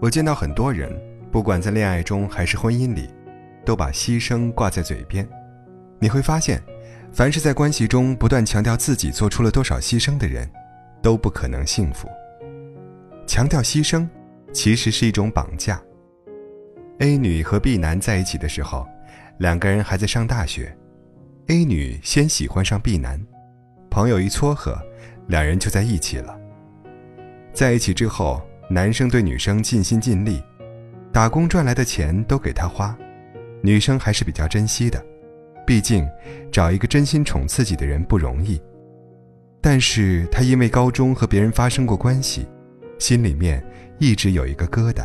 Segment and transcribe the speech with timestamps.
[0.00, 0.90] 我见到很多人，
[1.30, 3.08] 不管在恋爱中还是婚姻里，
[3.64, 5.28] 都把牺牲挂在嘴边。
[5.98, 6.62] 你会发现，
[7.12, 10.48] 凡是在关系中不断强调自己做出了多少牺牲的人，
[11.02, 12.08] 都不可能幸福。
[13.26, 14.08] 强调牺牲，
[14.52, 15.80] 其实是一种绑架。
[16.98, 18.86] A 女和 B 男在一起的时候，
[19.38, 20.76] 两个人还在上大学。
[21.48, 23.20] A 女先喜欢上 B 男，
[23.90, 24.78] 朋友一撮合，
[25.28, 26.38] 两人就在一起了。
[27.52, 28.40] 在一起之后，
[28.72, 30.40] 男生对女生尽心尽力，
[31.12, 32.96] 打工赚来的钱都给她花，
[33.62, 35.04] 女生还是比较珍惜的，
[35.66, 36.08] 毕竟
[36.52, 38.62] 找一个真心宠自己的人不容易。
[39.60, 42.46] 但是她因为高中和别人发生过关系，
[42.96, 43.60] 心里面
[43.98, 45.04] 一直有一个疙瘩。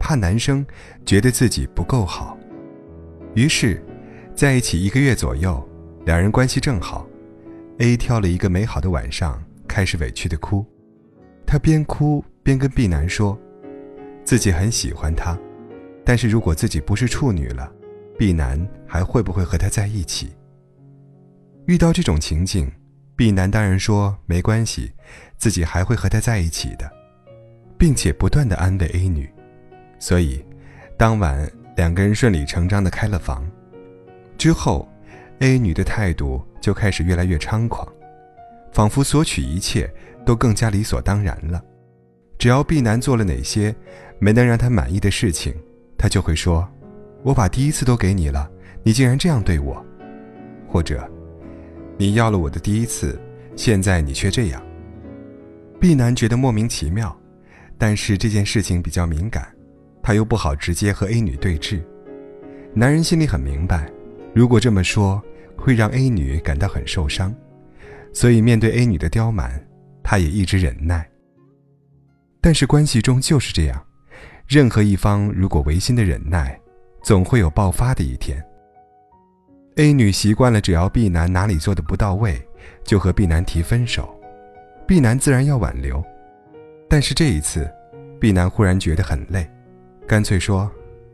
[0.00, 0.66] 怕男生
[1.06, 2.36] 觉得自己不够好，
[3.34, 3.80] 于是，
[4.34, 5.64] 在一起一个月左右，
[6.04, 7.06] 两人关系正好。
[7.78, 10.66] A 挑了一个美好的晚上，开始委屈的哭。
[11.46, 13.38] 他边哭边跟 B 男说，
[14.24, 15.38] 自己很喜欢他，
[16.02, 17.70] 但是如果自己不是处女了
[18.16, 20.32] ，B 男还会不会和他在一起？
[21.66, 22.72] 遇到这种情境
[23.14, 24.90] ，B 男当然说没关系，
[25.36, 26.90] 自己还会和他在一起的，
[27.76, 29.28] 并且不断的安慰 A 女。
[29.98, 30.42] 所以，
[30.96, 33.46] 当晚两个人顺理成章的开了房。
[34.38, 34.88] 之后
[35.40, 37.86] ，A 女的态度就开始越来越猖狂，
[38.72, 39.92] 仿佛索取一切
[40.24, 41.62] 都更加理所当然了。
[42.38, 43.74] 只要 B 男做了哪些
[44.20, 45.52] 没能让她满意的事情，
[45.98, 46.66] 他就会说
[47.24, 48.48] ：“我把第一次都给你了，
[48.84, 49.84] 你竟然这样对我。”
[50.68, 51.10] 或者
[51.98, 53.20] ：“你要了我的第一次，
[53.56, 54.62] 现在你却这样。
[55.80, 57.16] ”B 男觉得莫名其妙，
[57.76, 59.48] 但是这件事情比较敏感。
[60.00, 61.82] 他又不好直接和 A 女对峙，
[62.72, 63.90] 男人心里很明白，
[64.32, 65.20] 如果这么说
[65.56, 67.34] 会让 A 女感到很受伤，
[68.12, 69.62] 所以面对 A 女的刁蛮，
[70.02, 71.06] 他也一直忍耐。
[72.40, 73.84] 但是关系中就是这样，
[74.46, 76.58] 任何一方如果违心的忍耐，
[77.02, 78.42] 总会有爆发的一天。
[79.76, 82.40] A 女习惯了，只要 B 男哪里做的不到位，
[82.84, 84.12] 就和 B 男提分手
[84.86, 86.02] ，B 男自然要挽留，
[86.88, 87.70] 但是这一次
[88.18, 89.48] ，B 男忽然觉得很累。
[90.06, 90.68] 干脆说，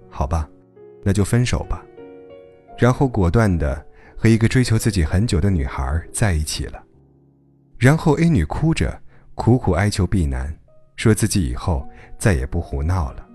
[0.08, 0.48] 好吧，
[1.02, 1.84] 那就分手吧，
[2.78, 3.84] 然后果断的
[4.16, 6.82] 和一个追求自己很久的女孩在一起了。
[7.76, 8.98] 然后 A 女哭着
[9.34, 10.56] 苦苦哀求 B 男，
[10.96, 11.86] 说自己以后
[12.18, 13.26] 再也不胡闹了，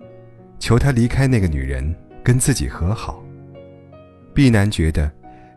[0.60, 3.24] 求他离开那个女人，跟自己和好。
[4.34, 5.12] B 男觉得，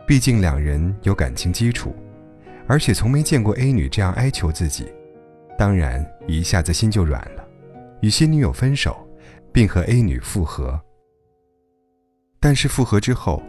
[0.06, 1.94] 毕竟两人有感情基础，
[2.66, 4.92] 而且从没见过 A 女这样哀求自己，
[5.58, 7.44] 当然一下子心就软了，
[8.00, 8.96] 与新女友分手。
[9.54, 10.80] 并和 A 女复合，
[12.40, 13.42] 但是复合之后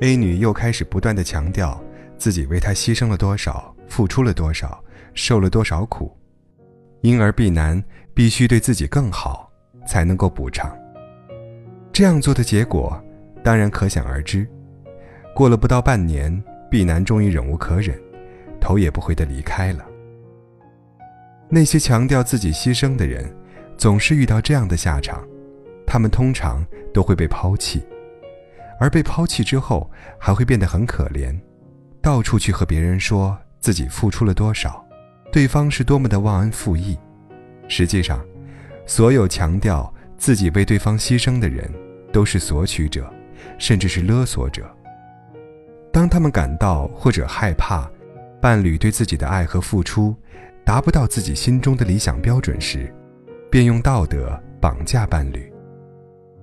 [0.00, 1.80] ，A 女又开始不断的强调
[2.18, 4.82] 自己为他牺牲了多少，付出了多少，
[5.14, 6.12] 受了多少苦，
[7.04, 7.84] 因而 B 男
[8.14, 9.52] 必须对自己更好，
[9.86, 10.74] 才能够补偿。
[11.92, 12.98] 这样做的结果，
[13.42, 14.48] 当然可想而知。
[15.34, 17.94] 过了不到半年，B 男终于忍无可忍，
[18.58, 19.84] 头也不回的离开了。
[21.50, 23.30] 那些强调自己牺牲的人，
[23.76, 25.22] 总是遇到这样的下场。
[25.86, 26.64] 他们通常
[26.94, 27.82] 都会被抛弃，
[28.80, 31.38] 而被抛弃之后还会变得很可怜，
[32.00, 34.82] 到处去和别人说自己付出了多少，
[35.34, 36.96] 对方是多么的忘恩负义。
[37.66, 38.24] 实际上，
[38.86, 41.68] 所有强调自己为对方牺牲的人，
[42.12, 43.12] 都是索取者，
[43.58, 44.64] 甚至是勒索者。
[45.92, 47.90] 当他们感到或者害怕
[48.40, 50.14] 伴侣对自己的爱和付出
[50.64, 52.94] 达不到自己心中的理想标准时，
[53.50, 55.52] 便用道德绑架伴侣。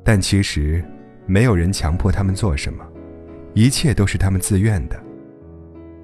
[0.03, 0.83] 但其实，
[1.25, 2.85] 没有人强迫他们做什么，
[3.53, 5.01] 一切都是他们自愿的。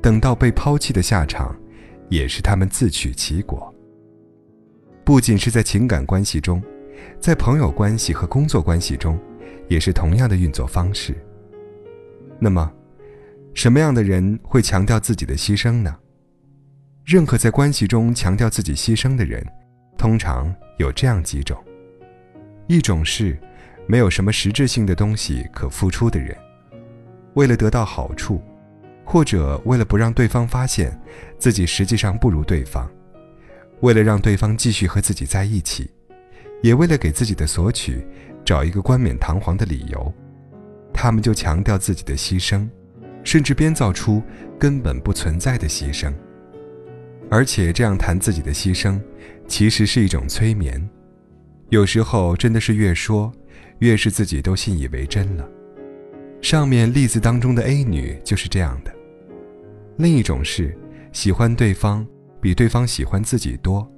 [0.01, 1.53] 等到被抛弃的下场，
[2.09, 3.73] 也是他们自取其果。
[5.03, 6.61] 不仅是在情感关系中，
[7.19, 9.19] 在朋友关系和工作关系中，
[9.67, 11.15] 也是同样的运作方式。
[12.39, 12.71] 那么，
[13.53, 15.95] 什么样的人会强调自己的牺牲呢？
[17.05, 19.45] 任何在关系中强调自己牺牲的人，
[19.97, 21.57] 通常有这样几种：
[22.67, 23.37] 一种是。
[23.89, 26.35] 没有什么实质性的东西可付出的人，
[27.35, 28.43] 为了得到好处，
[29.09, 30.91] 或者为了不让对方发现
[31.39, 32.91] 自己实际上不如对方，
[33.79, 35.89] 为了让对方继续和自己在一起，
[36.61, 38.05] 也为了给自己的索取
[38.43, 40.13] 找一个冠冕堂皇的理由，
[40.93, 42.67] 他们就强调自己的牺牲，
[43.23, 44.21] 甚至编造出
[44.59, 46.13] 根本不存在的牺牲，
[47.29, 48.99] 而且这样谈自己的牺牲，
[49.47, 50.85] 其实是一种催眠，
[51.69, 53.31] 有时候真的是越说。
[53.79, 55.47] 越是自己都信以为真了。
[56.41, 58.91] 上面例子当中的 A 女就是这样的。
[59.97, 60.77] 另一种是
[61.11, 62.05] 喜欢对方
[62.39, 63.89] 比对方喜欢自己多，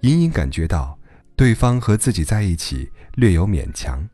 [0.00, 0.98] 隐隐感觉到
[1.36, 4.04] 对方和自己在一起略有勉强，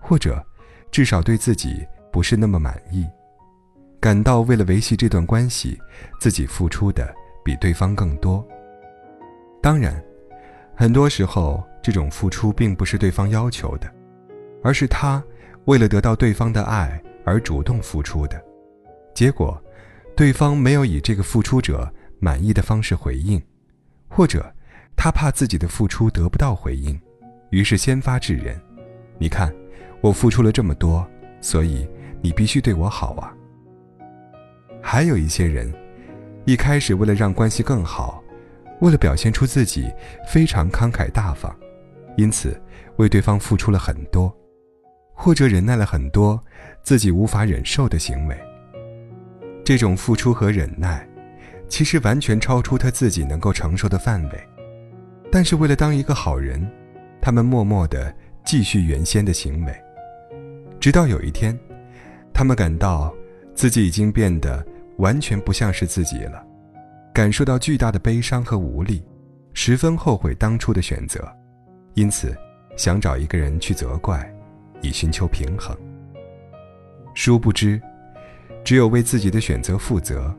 [0.00, 0.44] 或者
[0.92, 3.04] 至少对自己不是那么满意，
[4.00, 5.76] 感到为了维系这段关系，
[6.20, 7.12] 自己付出的
[7.44, 8.46] 比对方更多。
[9.60, 10.00] 当然，
[10.76, 13.92] 很多时候这种付出并不是对方要求的，
[14.62, 15.20] 而是他
[15.64, 18.40] 为了得到对方的爱而主动付出的，
[19.14, 19.60] 结果，
[20.16, 23.42] 对方没有以这个付出者满意的方式回应，
[24.08, 24.52] 或者。
[24.96, 26.98] 他怕自己的付出得不到回应，
[27.50, 28.58] 于是先发制人。
[29.18, 29.52] 你看，
[30.00, 31.04] 我付出了这么多，
[31.40, 31.84] 所以
[32.22, 33.34] 你必须对我好啊。
[34.80, 35.74] 还有一些人，
[36.44, 38.22] 一开始为了让关系更好，
[38.80, 39.92] 为了表现出自己
[40.28, 41.54] 非常慷慨大方，
[42.16, 42.58] 因此
[42.96, 44.32] 为对方付出了很多，
[45.12, 46.40] 或者忍耐了很多
[46.84, 48.53] 自己无法忍受的行为。
[49.64, 51.08] 这种付出和忍耐，
[51.68, 54.48] 其实完全超出他自己能够承受的范围。
[55.32, 56.70] 但是为了当一个好人，
[57.20, 58.14] 他们默默地
[58.44, 59.74] 继续原先的行为，
[60.78, 61.58] 直到有一天，
[62.32, 63.12] 他们感到
[63.54, 64.64] 自己已经变得
[64.98, 66.44] 完全不像是自己了，
[67.14, 69.02] 感受到巨大的悲伤和无力，
[69.54, 71.26] 十分后悔当初的选择，
[71.94, 72.36] 因此
[72.76, 74.30] 想找一个人去责怪，
[74.82, 75.74] 以寻求平衡。
[77.14, 77.80] 殊不知，
[78.64, 80.34] 只有为自己的选择负责，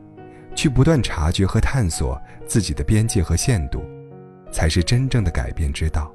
[0.54, 3.82] 去不断察觉和探索自己的边界和限度。
[4.52, 6.10] 才是真正的改变之道。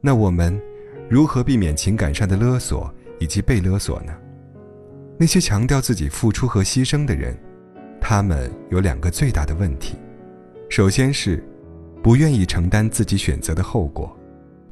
[0.00, 0.58] 那我们
[1.10, 4.16] 如何避免情感上的勒索以及被勒索呢？
[5.18, 7.36] 那些强调自己付出和牺牲的人，
[8.00, 9.96] 他们有两个最大的问题：
[10.70, 11.44] 首先是
[12.02, 14.16] 不愿意承担自己选择的后果，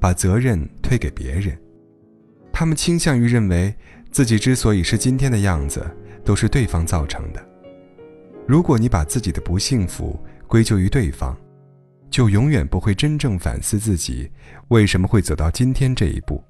[0.00, 1.55] 把责任推给别人；
[2.52, 3.75] 他们倾向于认为
[4.16, 5.86] 自己之所以是今天的样子，
[6.24, 7.48] 都是对方造成的。
[8.46, 11.36] 如果你把自己的不幸福归咎于对方，
[12.08, 14.26] 就永远不会真正反思自己
[14.68, 16.42] 为什么会走到今天这一步，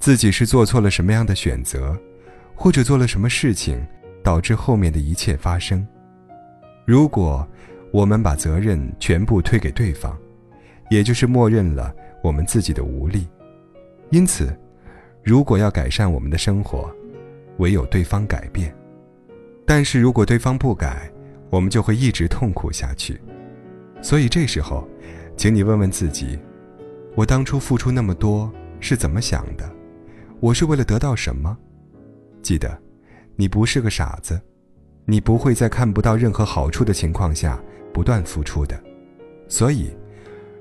[0.00, 1.94] 自己是做错了什么样的选择，
[2.54, 3.86] 或者做了什么事情
[4.24, 5.86] 导致后面的一切发生。
[6.86, 7.46] 如果
[7.92, 10.18] 我们把责任全部推给对方，
[10.88, 13.28] 也就是默认了我们自己的无力。
[14.10, 14.58] 因此，
[15.28, 16.90] 如果要改善我们的生活，
[17.58, 18.74] 唯有对方改变。
[19.66, 21.12] 但是如果对方不改，
[21.50, 23.20] 我们就会一直痛苦下去。
[24.00, 24.88] 所以这时候，
[25.36, 26.38] 请你问问自己：
[27.14, 29.70] 我当初付出那么多是怎么想的？
[30.40, 31.54] 我是为了得到什么？
[32.40, 32.80] 记得，
[33.36, 34.40] 你不是个傻子，
[35.04, 38.82] 你不会在看不到任何好处的情况下不断付出的。
[39.46, 39.90] 所以，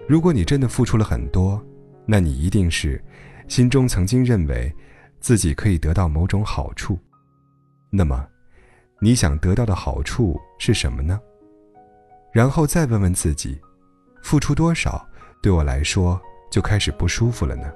[0.10, 1.66] 如果你真的付出了很多，
[2.06, 3.02] 那你一定是
[3.48, 4.74] 心中曾经认为
[5.20, 6.98] 自己可以得到某种好处。
[7.90, 8.28] 那么，
[9.00, 11.20] 你想得到的好处是什么呢？
[12.32, 13.60] 然后再问问自己，
[14.22, 15.08] 付出多少
[15.42, 16.20] 对我来说
[16.52, 17.72] 就开始不舒服了呢？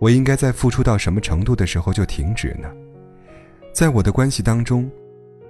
[0.00, 2.72] 我应该在付出到什么程度的时候就停止呢？
[3.72, 4.90] 在我的关系当中，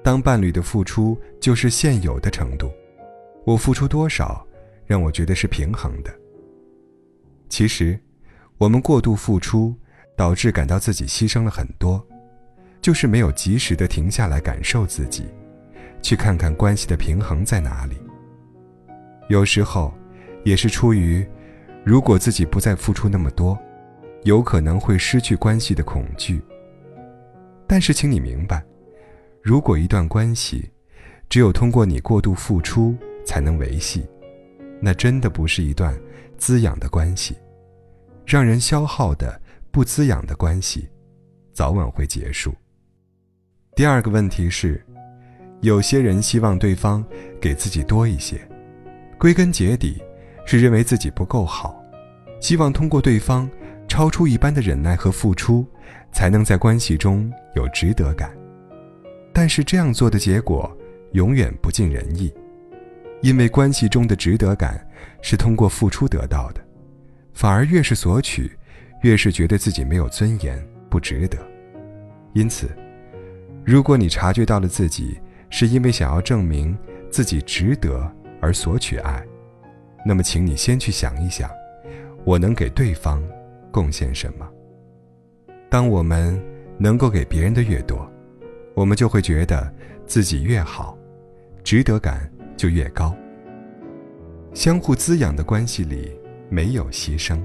[0.03, 2.73] 当伴侣的付出就是现有的程度，
[3.45, 4.45] 我付出多少
[4.87, 6.11] 让我觉得是平衡的？
[7.51, 7.99] 其实，
[8.59, 9.73] 我们过度付出
[10.17, 12.05] 导致感到自己牺牲了很多，
[12.83, 15.27] 就是没有及时的停下来感受自己，
[16.03, 17.97] 去看看关系的平衡在哪里。
[19.29, 19.95] 有时候，
[20.45, 21.25] 也是出于，
[21.85, 23.57] 如果自己不再付出那么多，
[24.25, 26.43] 有可能会失去关系的恐惧。
[27.65, 28.65] 但是，请你明白，
[29.41, 30.69] 如果一段关系，
[31.29, 34.05] 只有通过你过度付出才能维系，
[34.81, 35.97] 那真的不是一段
[36.39, 37.37] 滋养的关系。
[38.29, 40.87] 让人消耗的、不滋养的关系，
[41.55, 42.55] 早晚会结束。
[43.75, 44.85] 第二个问题是，
[45.63, 47.03] 有些人希望对方
[47.41, 48.39] 给自己多一些。
[49.19, 50.03] 归根结底，
[50.45, 51.83] 是认为自己不够好，
[52.39, 53.49] 希望通过对方
[53.89, 55.67] 超出一般的忍耐和付出，
[56.13, 58.31] 才能在关系中有值得感。
[59.33, 60.71] 但是这样做的结果
[61.13, 62.31] 永远不尽人意，
[63.23, 64.87] 因为关系中的值得感
[65.23, 66.61] 是通过付出得到的，
[67.39, 68.51] 反而越是索取，
[69.03, 71.39] 越是觉得自己没有尊严，不值得。
[72.33, 72.69] 因此，
[73.65, 75.17] 如果你察觉到了自己
[75.49, 76.77] 是因为想要证明
[77.13, 78.13] 自己值得。
[78.41, 79.25] 而索取爱，
[80.05, 81.49] 那么，请你先去想一想，
[82.25, 83.23] 我能给对方
[83.73, 84.49] 贡献什么？
[85.69, 86.41] 当我们
[86.77, 88.09] 能够给别人的越多，
[88.75, 89.73] 我们就会觉得
[90.07, 90.97] 自己越好，
[91.65, 93.15] 值得感就越高。
[94.55, 96.17] 相互滋养的关系里
[96.49, 97.41] 没有牺牲。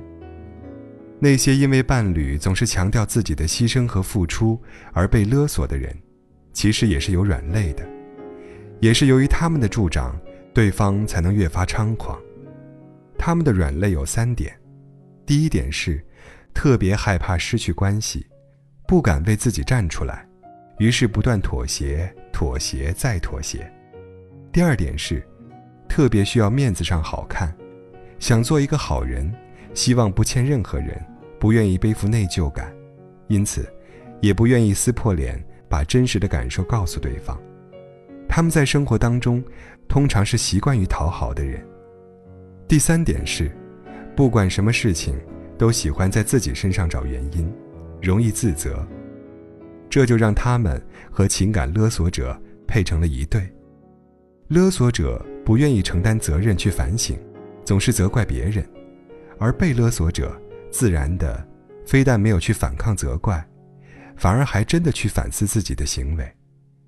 [1.20, 5.96] 那些因为伴侣总是强调自己的牺牲和付出而被勒索的人，
[6.52, 7.88] 其实也是有软肋的，
[8.80, 10.20] 也是由于他们的助长。
[10.54, 12.16] 对方才能越发猖狂。
[13.18, 14.56] 他们的软肋有三点：
[15.26, 16.00] 第一点是，
[16.54, 18.28] 特别害怕失去关系，
[18.88, 20.28] 不敢为自己站出来，
[20.78, 23.68] 于是不断妥协、妥协再妥协。
[24.52, 25.28] 第二点是，
[25.90, 27.52] 特别需要面子上好看，
[28.24, 29.30] 想做一个好人，
[29.74, 30.98] 希望不欠任何人，
[31.38, 32.74] 不愿意背负内疚感，
[33.28, 33.70] 因此，
[34.22, 37.38] 也不愿意撕破脸，把真实的感受告诉对方。
[38.30, 39.44] 他们在生活当中，
[39.90, 41.62] 通常是习惯于讨好的人。
[42.66, 43.52] 第三点是。
[44.16, 45.20] 不管什么事情，
[45.58, 47.54] 都喜欢在自己身上找原因，
[48.02, 48.88] 容易自责，
[49.90, 53.42] 这就让他们和情感勒索者配成了一对。
[54.48, 57.18] 勒索者不愿意承担责任去反省，
[57.66, 58.68] 总是责怪别人，
[59.40, 60.40] 而被勒索者
[60.72, 61.46] 自然的，
[61.86, 63.46] 非但没有去反抗责怪，
[64.16, 66.32] 反而还真的去反思自己的行为，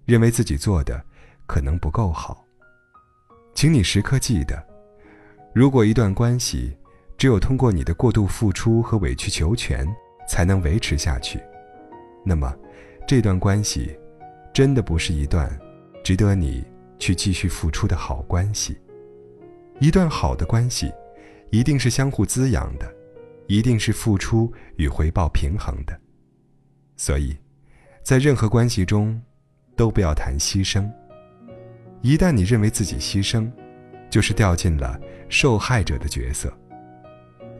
[0.05, 1.01] 认为自己做的
[1.47, 2.45] 可能不够好。
[3.53, 4.61] 请你时刻记得，
[5.53, 6.75] 如果一段关系，
[7.17, 9.87] 只有通过你的过度付出和委曲求全，
[10.27, 11.39] 才能维持下去。
[12.25, 12.53] 那么，
[13.07, 13.97] 这段关系
[14.53, 15.49] 真的不是一段
[16.03, 16.65] 值得你
[16.99, 18.77] 去继续付出的好关系。
[19.79, 20.91] 一段好的关系，
[21.51, 22.89] 一定是相互滋养的，
[23.47, 25.99] 一定是付出与回报平衡的。
[26.95, 27.35] 所以，
[28.01, 29.21] 在任何关系中，
[29.75, 30.89] 都不要谈牺牲。
[32.01, 33.51] 一旦你认为自己牺牲，
[34.09, 36.51] 就是掉进了受害者的角色。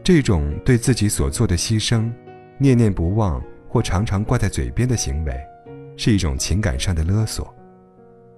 [0.02, 2.10] 这种对自己所做的牺牲
[2.58, 5.36] 念念不忘或常常挂在嘴边的行为，
[5.96, 7.54] 是一种情感上的勒索。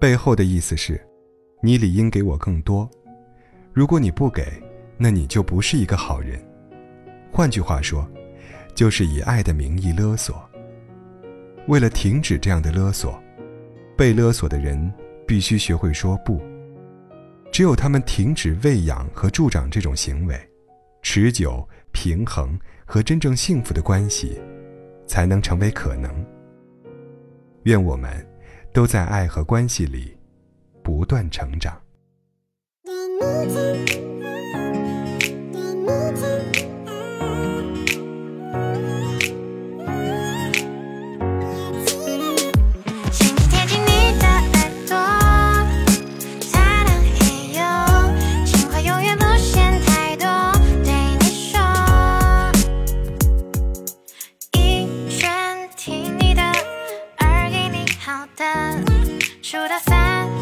[0.01, 1.01] 背后的意思是，
[1.63, 2.91] 你理应给我更多，
[3.79, 4.45] 如果你不给，
[4.97, 6.37] 那你就不是一个好人。
[7.33, 8.05] 换句话说，
[8.75, 10.45] 就是以爱的名义勒索。
[11.69, 13.23] 为了停止这样的勒索，
[13.97, 14.93] 被勒索的人
[15.29, 16.43] 必须学会说不。
[17.53, 20.37] 只有他们停止喂养和助长这种行为。
[21.01, 24.41] 持久、平衡和真正幸福的关系，
[25.07, 26.13] 才能成为可能。
[27.63, 28.11] 愿我们
[28.73, 30.19] 都在爱和关系里
[30.83, 31.81] 不断成长。
[58.37, 58.45] 的，
[59.43, 60.38] 除了烦。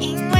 [0.00, 0.33] in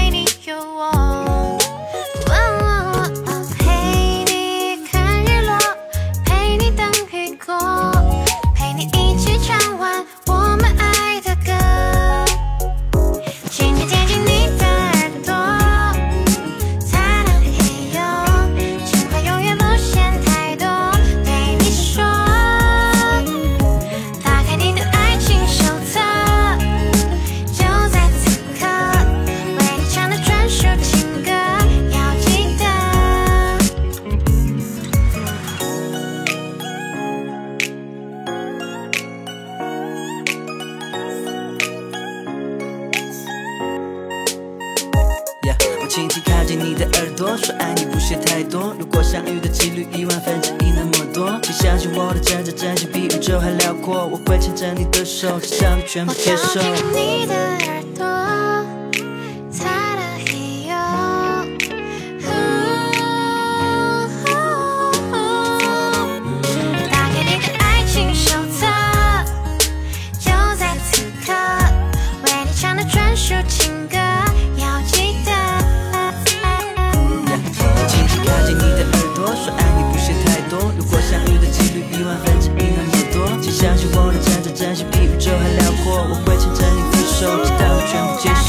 [55.24, 56.60] 手，只想你全部接受。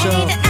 [0.06, 0.45] 手。